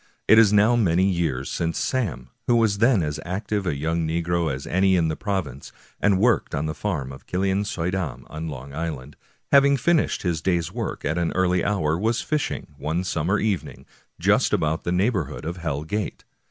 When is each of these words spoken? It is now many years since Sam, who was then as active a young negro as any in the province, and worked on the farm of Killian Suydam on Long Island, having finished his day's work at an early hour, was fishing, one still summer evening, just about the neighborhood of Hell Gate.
It 0.27 0.39
is 0.39 0.51
now 0.51 0.75
many 0.75 1.05
years 1.07 1.51
since 1.51 1.77
Sam, 1.77 2.31
who 2.47 2.55
was 2.55 2.79
then 2.79 3.03
as 3.03 3.19
active 3.23 3.67
a 3.67 3.75
young 3.77 4.01
negro 4.07 4.51
as 4.51 4.65
any 4.65 4.95
in 4.95 5.09
the 5.09 5.15
province, 5.15 5.71
and 5.99 6.17
worked 6.17 6.55
on 6.55 6.65
the 6.65 6.73
farm 6.73 7.11
of 7.11 7.27
Killian 7.27 7.63
Suydam 7.63 8.25
on 8.27 8.47
Long 8.47 8.73
Island, 8.73 9.15
having 9.51 9.77
finished 9.77 10.23
his 10.23 10.41
day's 10.41 10.71
work 10.71 11.05
at 11.05 11.19
an 11.19 11.31
early 11.33 11.63
hour, 11.63 11.99
was 11.99 12.19
fishing, 12.19 12.73
one 12.79 13.03
still 13.03 13.21
summer 13.21 13.37
evening, 13.37 13.85
just 14.19 14.53
about 14.53 14.85
the 14.85 14.91
neighborhood 14.91 15.45
of 15.45 15.57
Hell 15.57 15.83
Gate. 15.83 16.23